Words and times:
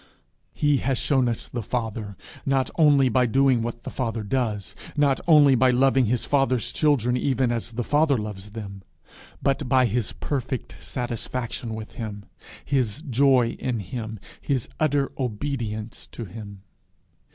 He 0.55 0.77
has 0.77 0.97
shown 0.97 1.29
us 1.29 1.47
the 1.47 1.61
Father 1.61 2.17
not 2.43 2.71
only 2.75 3.07
by 3.07 3.27
doing 3.27 3.61
what 3.61 3.83
the 3.83 3.91
Father 3.91 4.23
does, 4.23 4.75
not 4.97 5.19
only 5.27 5.53
by 5.53 5.69
loving 5.69 6.05
his 6.07 6.25
Father's 6.25 6.71
children 6.73 7.15
even 7.15 7.51
as 7.51 7.73
the 7.73 7.83
Father 7.83 8.17
loves 8.17 8.49
them, 8.53 8.81
but 9.43 9.69
by 9.69 9.85
his 9.85 10.11
perfect 10.13 10.75
satisfaction 10.81 11.75
with 11.75 11.91
him, 11.91 12.25
his 12.65 13.03
joy 13.11 13.55
in 13.59 13.79
him, 13.79 14.17
his 14.41 14.67
utter 14.79 15.11
obedience 15.19 16.07
to 16.07 16.25
him. 16.25 16.63